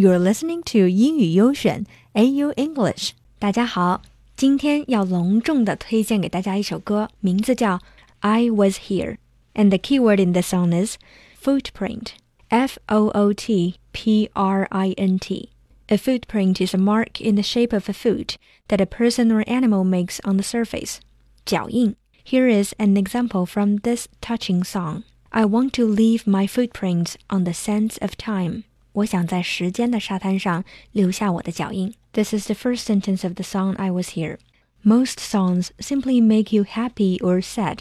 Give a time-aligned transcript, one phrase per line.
[0.00, 1.84] You're listening to 英语优选
[2.14, 3.10] AU English。
[3.38, 4.00] 大家好，
[4.34, 7.76] 今天要隆重的推荐给大家一首歌，名字叫《
[8.20, 10.96] I Was Here》，and the keyword in the song is
[11.38, 12.12] footprint.
[12.48, 15.50] F O O T P R I N T.
[15.88, 18.36] A footprint is a mark in the shape of a foot
[18.68, 21.00] that a person or animal makes on the surface.
[21.44, 21.94] 脚印.
[22.24, 25.02] Here is an example from this touching song.
[25.28, 28.64] I want to leave my footprints on the sands of time.
[28.93, 31.93] 我想在时间的沙滩上留下我的脚印。
[32.13, 34.37] This is the first sentence of the song I Was Here.
[34.83, 37.79] Most songs simply make you happy or sad,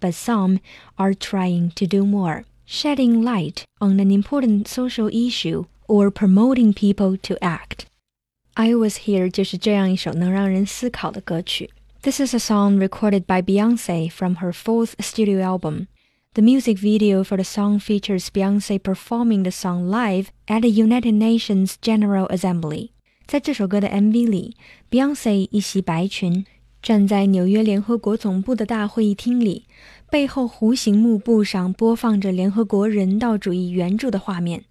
[0.00, 0.60] but some
[0.96, 7.16] are trying to do more, shedding light on an important social issue or promoting people
[7.18, 7.86] to act.
[8.56, 11.70] I Was Here 就是这样一首能让人思考的歌曲。
[12.02, 15.88] This is a song recorded by Beyonce from her fourth studio album.
[16.38, 21.14] The music video for the song features Beyonce performing the song live at the United
[21.14, 22.90] Nations General Assembly.
[23.24, 24.56] 在这首歌的 MV 里，
[24.90, 26.44] Beyonce 一袭白裙，
[26.82, 29.66] 站在纽约联合国总部的大会议厅里，
[30.10, 34.64] 背后弧形幕布上播放着联合国人道主义援助的画面。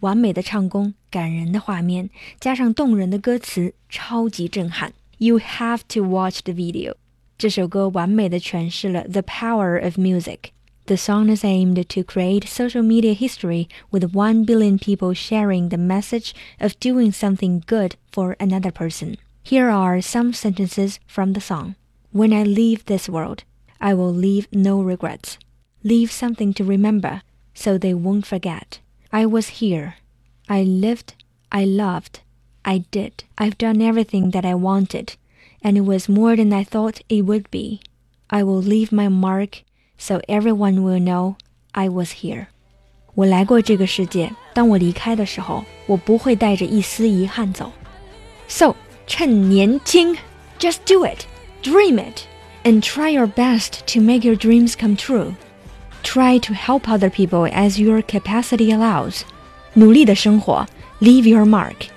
[0.00, 4.92] 完美的唱功、感人的画面，加上动人的歌词，超级震撼。
[5.18, 6.94] You have to watch the video。
[7.38, 10.38] 这首歌完美的诠释了 the power of music。
[10.85, 15.77] The song is aimed to create social media history with 1 billion people sharing the
[15.77, 19.17] message of doing something good for another person.
[19.43, 21.75] Here are some sentences from the song.
[22.11, 23.43] When I leave this world,
[23.79, 25.37] I will leave no regrets.
[25.83, 27.21] Leave something to remember
[27.53, 28.79] so they won't forget.
[29.11, 29.95] I was here.
[30.49, 31.13] I lived.
[31.51, 32.21] I loved.
[32.65, 33.23] I did.
[33.37, 35.15] I've done everything that I wanted,
[35.61, 37.81] and it was more than I thought it would be.
[38.29, 39.63] I will leave my mark
[39.96, 41.34] so everyone will know
[41.72, 42.46] I was here.
[43.14, 44.30] 我来过这个世界。
[44.54, 47.72] 当我离开的时候，我不会带着一丝遗憾走。
[48.48, 48.74] So，
[49.06, 50.16] 趁年轻，
[50.58, 51.24] just do it,
[51.62, 52.22] dream it,
[52.64, 55.34] and try your best to make your dreams come true.
[56.02, 59.22] Try to help other people as your capacity allows.
[59.74, 60.66] 努力的生活，
[61.00, 61.88] leave your mark.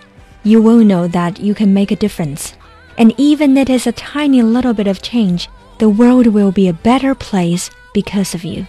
[0.44, 2.49] You will know that you can make a difference.
[2.97, 5.45] And even it is a tiny little bit of change,
[5.77, 8.66] the world will be a better place because of you.